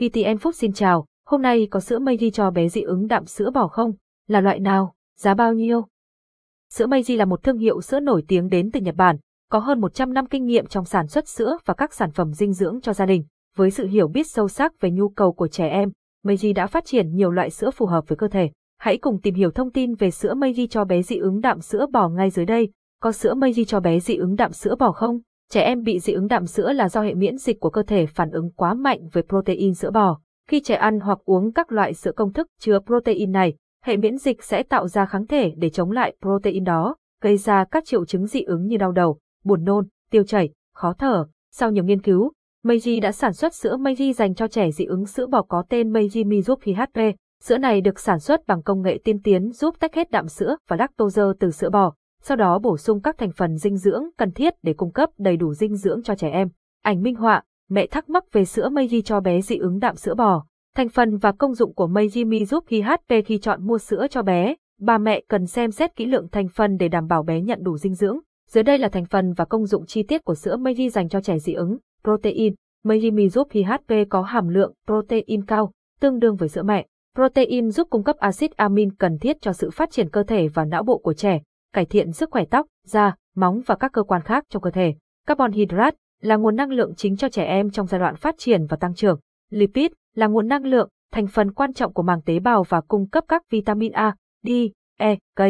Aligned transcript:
ETN 0.00 0.38
phúc 0.38 0.54
xin 0.54 0.72
chào, 0.72 1.06
hôm 1.26 1.42
nay 1.42 1.68
có 1.70 1.80
sữa 1.80 1.98
Meiji 1.98 2.30
cho 2.30 2.50
bé 2.50 2.68
dị 2.68 2.82
ứng 2.82 3.06
đạm 3.06 3.26
sữa 3.26 3.50
bò 3.50 3.68
không? 3.68 3.92
Là 4.28 4.40
loại 4.40 4.60
nào? 4.60 4.94
Giá 5.18 5.34
bao 5.34 5.52
nhiêu? 5.54 5.86
Sữa 6.74 6.86
Meiji 6.86 7.16
là 7.16 7.24
một 7.24 7.42
thương 7.42 7.58
hiệu 7.58 7.80
sữa 7.80 8.00
nổi 8.00 8.24
tiếng 8.28 8.48
đến 8.48 8.70
từ 8.70 8.80
Nhật 8.80 8.94
Bản, 8.94 9.16
có 9.50 9.58
hơn 9.58 9.80
100 9.80 10.12
năm 10.12 10.26
kinh 10.26 10.46
nghiệm 10.46 10.66
trong 10.66 10.84
sản 10.84 11.06
xuất 11.06 11.28
sữa 11.28 11.58
và 11.64 11.74
các 11.74 11.94
sản 11.94 12.10
phẩm 12.10 12.32
dinh 12.32 12.52
dưỡng 12.52 12.80
cho 12.80 12.92
gia 12.92 13.06
đình. 13.06 13.24
Với 13.56 13.70
sự 13.70 13.86
hiểu 13.86 14.08
biết 14.08 14.26
sâu 14.26 14.48
sắc 14.48 14.80
về 14.80 14.90
nhu 14.90 15.08
cầu 15.08 15.32
của 15.32 15.48
trẻ 15.48 15.68
em, 15.68 15.90
Meiji 16.26 16.54
đã 16.54 16.66
phát 16.66 16.84
triển 16.84 17.16
nhiều 17.16 17.30
loại 17.30 17.50
sữa 17.50 17.70
phù 17.70 17.86
hợp 17.86 18.08
với 18.08 18.16
cơ 18.16 18.28
thể. 18.28 18.50
Hãy 18.78 18.98
cùng 18.98 19.20
tìm 19.20 19.34
hiểu 19.34 19.50
thông 19.50 19.72
tin 19.72 19.94
về 19.94 20.10
sữa 20.10 20.34
Meiji 20.34 20.66
cho 20.66 20.84
bé 20.84 21.02
dị 21.02 21.16
ứng 21.16 21.40
đạm 21.40 21.60
sữa 21.60 21.86
bò 21.92 22.08
ngay 22.08 22.30
dưới 22.30 22.46
đây. 22.46 22.68
Có 23.00 23.12
sữa 23.12 23.34
Meiji 23.34 23.64
cho 23.64 23.80
bé 23.80 24.00
dị 24.00 24.16
ứng 24.16 24.36
đạm 24.36 24.52
sữa 24.52 24.74
bò 24.78 24.92
không? 24.92 25.20
Trẻ 25.52 25.62
em 25.62 25.82
bị 25.82 25.98
dị 25.98 26.12
ứng 26.12 26.28
đạm 26.28 26.46
sữa 26.46 26.72
là 26.72 26.88
do 26.88 27.00
hệ 27.02 27.14
miễn 27.14 27.38
dịch 27.38 27.60
của 27.60 27.70
cơ 27.70 27.82
thể 27.82 28.06
phản 28.06 28.30
ứng 28.30 28.50
quá 28.50 28.74
mạnh 28.74 29.08
với 29.12 29.22
protein 29.28 29.74
sữa 29.74 29.90
bò. 29.90 30.20
Khi 30.48 30.60
trẻ 30.60 30.74
ăn 30.74 31.00
hoặc 31.00 31.18
uống 31.24 31.52
các 31.52 31.72
loại 31.72 31.94
sữa 31.94 32.12
công 32.12 32.32
thức 32.32 32.46
chứa 32.60 32.78
protein 32.86 33.32
này, 33.32 33.54
hệ 33.84 33.96
miễn 33.96 34.18
dịch 34.18 34.44
sẽ 34.44 34.62
tạo 34.62 34.88
ra 34.88 35.06
kháng 35.06 35.26
thể 35.26 35.52
để 35.56 35.70
chống 35.70 35.90
lại 35.90 36.16
protein 36.20 36.64
đó, 36.64 36.96
gây 37.22 37.36
ra 37.36 37.64
các 37.64 37.84
triệu 37.84 38.04
chứng 38.04 38.26
dị 38.26 38.42
ứng 38.42 38.66
như 38.66 38.76
đau 38.76 38.92
đầu, 38.92 39.18
buồn 39.44 39.64
nôn, 39.64 39.86
tiêu 40.10 40.24
chảy, 40.24 40.50
khó 40.74 40.92
thở. 40.98 41.26
Sau 41.52 41.70
nhiều 41.70 41.84
nghiên 41.84 42.02
cứu, 42.02 42.32
Meiji 42.64 43.00
đã 43.00 43.12
sản 43.12 43.32
xuất 43.32 43.54
sữa 43.54 43.76
Meiji 43.76 44.12
dành 44.12 44.34
cho 44.34 44.48
trẻ 44.48 44.70
dị 44.70 44.84
ứng 44.84 45.06
sữa 45.06 45.26
bò 45.26 45.42
có 45.42 45.64
tên 45.68 45.92
Meiji 45.92 46.28
Mizuki 46.28 46.74
HP. 46.76 47.16
Sữa 47.42 47.58
này 47.58 47.80
được 47.80 48.00
sản 48.00 48.18
xuất 48.18 48.46
bằng 48.46 48.62
công 48.62 48.82
nghệ 48.82 48.98
tiên 49.04 49.22
tiến 49.22 49.50
giúp 49.50 49.74
tách 49.80 49.94
hết 49.94 50.10
đạm 50.10 50.28
sữa 50.28 50.56
và 50.68 50.76
lactose 50.76 51.22
từ 51.40 51.50
sữa 51.50 51.70
bò, 51.70 51.92
sau 52.22 52.36
đó 52.36 52.58
bổ 52.58 52.76
sung 52.76 53.00
các 53.00 53.18
thành 53.18 53.32
phần 53.32 53.56
dinh 53.56 53.76
dưỡng 53.76 54.04
cần 54.16 54.30
thiết 54.30 54.54
để 54.62 54.72
cung 54.72 54.92
cấp 54.92 55.10
đầy 55.18 55.36
đủ 55.36 55.54
dinh 55.54 55.76
dưỡng 55.76 56.02
cho 56.02 56.14
trẻ 56.14 56.30
em. 56.30 56.48
Ảnh 56.82 57.02
minh 57.02 57.14
họa, 57.14 57.42
mẹ 57.68 57.86
thắc 57.86 58.08
mắc 58.08 58.24
về 58.32 58.44
sữa 58.44 58.68
Meiji 58.68 59.02
cho 59.02 59.20
bé 59.20 59.40
dị 59.40 59.56
ứng 59.56 59.78
đạm 59.78 59.96
sữa 59.96 60.14
bò. 60.14 60.44
Thành 60.76 60.88
phần 60.88 61.16
và 61.16 61.32
công 61.32 61.54
dụng 61.54 61.74
của 61.74 61.86
Meiji 61.86 62.60
khi 62.66 62.80
HP 62.80 63.26
khi 63.26 63.38
chọn 63.38 63.66
mua 63.66 63.78
sữa 63.78 64.06
cho 64.10 64.22
bé, 64.22 64.54
bà 64.80 64.98
mẹ 64.98 65.22
cần 65.28 65.46
xem 65.46 65.70
xét 65.70 65.96
kỹ 65.96 66.06
lượng 66.06 66.28
thành 66.32 66.48
phần 66.48 66.76
để 66.76 66.88
đảm 66.88 67.06
bảo 67.06 67.22
bé 67.22 67.40
nhận 67.40 67.62
đủ 67.62 67.78
dinh 67.78 67.94
dưỡng. 67.94 68.18
Dưới 68.48 68.64
đây 68.64 68.78
là 68.78 68.88
thành 68.88 69.04
phần 69.04 69.32
và 69.32 69.44
công 69.44 69.66
dụng 69.66 69.86
chi 69.86 70.02
tiết 70.02 70.24
của 70.24 70.34
sữa 70.34 70.56
Meiji 70.56 70.88
dành 70.88 71.08
cho 71.08 71.20
trẻ 71.20 71.38
dị 71.38 71.52
ứng. 71.52 71.78
Protein 72.04 72.54
Meiji 72.84 73.28
giúp 73.28 73.48
khi 73.50 73.62
HP 73.62 73.92
có 74.08 74.22
hàm 74.22 74.48
lượng 74.48 74.74
protein 74.86 75.44
cao, 75.46 75.72
tương 76.00 76.18
đương 76.18 76.36
với 76.36 76.48
sữa 76.48 76.62
mẹ. 76.62 76.86
Protein 77.14 77.70
giúp 77.70 77.88
cung 77.90 78.04
cấp 78.04 78.16
axit 78.16 78.56
amin 78.56 78.94
cần 78.94 79.18
thiết 79.18 79.36
cho 79.40 79.52
sự 79.52 79.70
phát 79.70 79.90
triển 79.90 80.10
cơ 80.10 80.22
thể 80.22 80.48
và 80.48 80.64
não 80.64 80.82
bộ 80.82 80.98
của 80.98 81.12
trẻ, 81.12 81.40
cải 81.72 81.84
thiện 81.84 82.12
sức 82.12 82.30
khỏe 82.30 82.44
tóc, 82.50 82.66
da, 82.84 83.14
móng 83.34 83.60
và 83.66 83.74
các 83.74 83.92
cơ 83.92 84.02
quan 84.02 84.22
khác 84.22 84.44
trong 84.48 84.62
cơ 84.62 84.70
thể. 84.70 84.94
Carbon 85.26 85.52
hydrate 85.52 85.96
là 86.20 86.36
nguồn 86.36 86.56
năng 86.56 86.70
lượng 86.70 86.94
chính 86.96 87.16
cho 87.16 87.28
trẻ 87.28 87.44
em 87.44 87.70
trong 87.70 87.86
giai 87.86 87.98
đoạn 87.98 88.16
phát 88.16 88.34
triển 88.38 88.66
và 88.66 88.76
tăng 88.76 88.94
trưởng. 88.94 89.20
Lipid 89.50 89.90
là 90.14 90.26
nguồn 90.26 90.48
năng 90.48 90.64
lượng, 90.64 90.88
thành 91.12 91.26
phần 91.26 91.52
quan 91.52 91.72
trọng 91.72 91.92
của 91.92 92.02
màng 92.02 92.22
tế 92.22 92.38
bào 92.38 92.62
và 92.62 92.80
cung 92.80 93.08
cấp 93.08 93.24
các 93.28 93.42
vitamin 93.50 93.92
A, 93.92 94.14
D, 94.42 94.50
E, 94.98 95.16
K. 95.16 95.40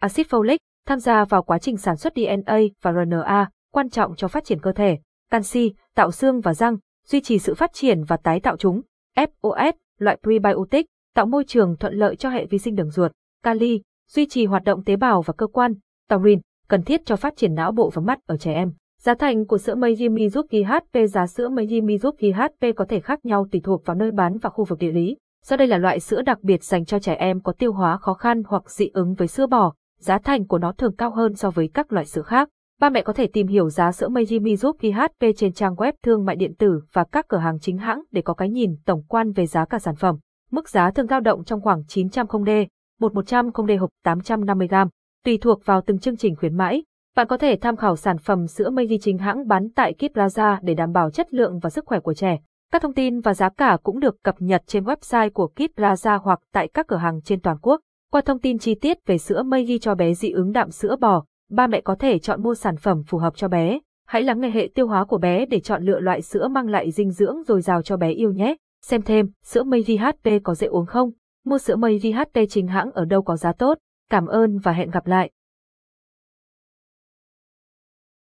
Acid 0.00 0.26
folic 0.26 0.58
tham 0.86 0.98
gia 0.98 1.24
vào 1.24 1.42
quá 1.42 1.58
trình 1.58 1.76
sản 1.76 1.96
xuất 1.96 2.12
DNA 2.16 2.58
và 2.82 2.92
RNA, 2.92 3.50
quan 3.72 3.90
trọng 3.90 4.16
cho 4.16 4.28
phát 4.28 4.44
triển 4.44 4.60
cơ 4.60 4.72
thể. 4.72 4.98
Canxi, 5.30 5.74
tạo 5.94 6.10
xương 6.10 6.40
và 6.40 6.54
răng, 6.54 6.76
duy 7.06 7.20
trì 7.20 7.38
sự 7.38 7.54
phát 7.54 7.72
triển 7.72 8.04
và 8.04 8.16
tái 8.16 8.40
tạo 8.40 8.56
chúng. 8.56 8.82
FOS, 9.16 9.72
loại 9.98 10.18
prebiotic, 10.22 10.86
tạo 11.14 11.26
môi 11.26 11.44
trường 11.44 11.76
thuận 11.76 11.94
lợi 11.94 12.16
cho 12.16 12.30
hệ 12.30 12.46
vi 12.46 12.58
sinh 12.58 12.74
đường 12.74 12.90
ruột. 12.90 13.12
Kali, 13.42 13.82
duy 14.10 14.26
trì 14.26 14.46
hoạt 14.46 14.64
động 14.64 14.84
tế 14.84 14.96
bào 14.96 15.22
và 15.22 15.34
cơ 15.36 15.46
quan. 15.46 15.74
Taurin, 16.08 16.40
cần 16.68 16.82
thiết 16.82 17.06
cho 17.06 17.16
phát 17.16 17.36
triển 17.36 17.54
não 17.54 17.72
bộ 17.72 17.90
và 17.94 18.02
mắt 18.02 18.18
ở 18.26 18.36
trẻ 18.36 18.54
em. 18.54 18.72
Giá 19.00 19.14
thành 19.14 19.46
của 19.46 19.58
sữa 19.58 19.74
Meiji 19.74 20.14
Mizuki 20.14 20.66
HP 20.66 21.10
Giá 21.10 21.26
sữa 21.26 21.48
Meiji 21.48 21.84
Mizuki 21.84 22.34
HP 22.34 22.76
có 22.76 22.84
thể 22.88 23.00
khác 23.00 23.24
nhau 23.24 23.46
tùy 23.52 23.60
thuộc 23.64 23.86
vào 23.86 23.96
nơi 23.96 24.10
bán 24.10 24.38
và 24.38 24.50
khu 24.50 24.64
vực 24.64 24.78
địa 24.78 24.92
lý. 24.92 25.16
Do 25.44 25.56
đây 25.56 25.68
là 25.68 25.78
loại 25.78 26.00
sữa 26.00 26.22
đặc 26.22 26.38
biệt 26.42 26.64
dành 26.64 26.84
cho 26.84 26.98
trẻ 26.98 27.14
em 27.14 27.40
có 27.40 27.52
tiêu 27.52 27.72
hóa 27.72 27.96
khó 27.96 28.14
khăn 28.14 28.42
hoặc 28.46 28.70
dị 28.70 28.90
ứng 28.94 29.14
với 29.14 29.28
sữa 29.28 29.46
bò, 29.46 29.74
giá 29.98 30.18
thành 30.18 30.46
của 30.46 30.58
nó 30.58 30.72
thường 30.72 30.96
cao 30.96 31.10
hơn 31.10 31.34
so 31.34 31.50
với 31.50 31.70
các 31.74 31.92
loại 31.92 32.06
sữa 32.06 32.22
khác. 32.22 32.48
Ba 32.80 32.90
mẹ 32.90 33.02
có 33.02 33.12
thể 33.12 33.26
tìm 33.26 33.46
hiểu 33.46 33.70
giá 33.70 33.92
sữa 33.92 34.08
Meiji 34.08 34.42
Mizuki 34.42 34.92
HP 34.92 35.36
trên 35.36 35.52
trang 35.52 35.74
web 35.74 35.92
thương 36.02 36.24
mại 36.24 36.36
điện 36.36 36.54
tử 36.54 36.80
và 36.92 37.04
các 37.04 37.28
cửa 37.28 37.38
hàng 37.38 37.58
chính 37.60 37.78
hãng 37.78 38.02
để 38.10 38.22
có 38.22 38.34
cái 38.34 38.48
nhìn 38.48 38.76
tổng 38.84 39.02
quan 39.08 39.32
về 39.32 39.46
giá 39.46 39.64
cả 39.64 39.78
sản 39.78 39.96
phẩm. 39.96 40.18
Mức 40.50 40.68
giá 40.68 40.90
thường 40.90 41.06
dao 41.06 41.20
động 41.20 41.44
trong 41.44 41.60
khoảng 41.60 41.84
900 41.88 42.26
d 42.46 42.50
bột 43.00 43.14
100 43.14 43.52
không 43.52 43.66
đề 43.66 43.76
hộp 43.76 43.90
850g, 44.04 44.88
tùy 45.24 45.38
thuộc 45.38 45.64
vào 45.64 45.80
từng 45.80 45.98
chương 45.98 46.16
trình 46.16 46.36
khuyến 46.36 46.56
mãi. 46.56 46.84
Bạn 47.16 47.26
có 47.26 47.36
thể 47.36 47.56
tham 47.60 47.76
khảo 47.76 47.96
sản 47.96 48.18
phẩm 48.18 48.46
sữa 48.46 48.70
Meiji 48.70 48.98
chính 49.02 49.18
hãng 49.18 49.48
bán 49.48 49.68
tại 49.74 49.92
Kid 49.92 50.10
Plaza 50.14 50.56
để 50.62 50.74
đảm 50.74 50.92
bảo 50.92 51.10
chất 51.10 51.34
lượng 51.34 51.58
và 51.58 51.70
sức 51.70 51.84
khỏe 51.86 52.00
của 52.00 52.14
trẻ. 52.14 52.38
Các 52.72 52.82
thông 52.82 52.94
tin 52.94 53.20
và 53.20 53.34
giá 53.34 53.48
cả 53.48 53.78
cũng 53.82 54.00
được 54.00 54.22
cập 54.22 54.34
nhật 54.38 54.62
trên 54.66 54.84
website 54.84 55.30
của 55.30 55.46
Kid 55.56 55.70
Plaza 55.76 56.18
hoặc 56.18 56.40
tại 56.52 56.68
các 56.68 56.86
cửa 56.86 56.96
hàng 56.96 57.20
trên 57.22 57.40
toàn 57.40 57.56
quốc. 57.62 57.80
Qua 58.12 58.20
thông 58.20 58.38
tin 58.38 58.58
chi 58.58 58.74
tiết 58.74 59.06
về 59.06 59.18
sữa 59.18 59.42
Meiji 59.42 59.78
cho 59.78 59.94
bé 59.94 60.14
dị 60.14 60.30
ứng 60.30 60.52
đạm 60.52 60.70
sữa 60.70 60.96
bò, 61.00 61.24
ba 61.50 61.66
mẹ 61.66 61.80
có 61.80 61.94
thể 61.94 62.18
chọn 62.18 62.42
mua 62.42 62.54
sản 62.54 62.76
phẩm 62.76 63.02
phù 63.06 63.18
hợp 63.18 63.36
cho 63.36 63.48
bé. 63.48 63.78
Hãy 64.06 64.22
lắng 64.22 64.40
nghe 64.40 64.50
hệ 64.50 64.68
tiêu 64.74 64.86
hóa 64.86 65.04
của 65.04 65.18
bé 65.18 65.46
để 65.46 65.60
chọn 65.60 65.82
lựa 65.82 66.00
loại 66.00 66.22
sữa 66.22 66.48
mang 66.48 66.68
lại 66.68 66.90
dinh 66.90 67.10
dưỡng 67.10 67.42
dồi 67.46 67.60
dào 67.60 67.82
cho 67.82 67.96
bé 67.96 68.10
yêu 68.10 68.32
nhé. 68.32 68.56
Xem 68.82 69.02
thêm, 69.02 69.30
sữa 69.44 69.62
Meiji 69.62 69.98
HP 69.98 70.42
có 70.44 70.54
dễ 70.54 70.66
uống 70.66 70.86
không? 70.86 71.10
Mua 71.44 71.58
sữa 71.58 71.76
mây 71.76 71.98
VHT 71.98 72.40
chính 72.50 72.66
hãng 72.66 72.90
ở 72.92 73.04
đâu 73.04 73.22
có 73.22 73.36
giá 73.36 73.52
tốt? 73.52 73.78
Cảm 74.10 74.26
ơn 74.26 74.58
và 74.58 74.72
hẹn 74.72 74.90
gặp 74.90 75.06
lại. 75.06 75.30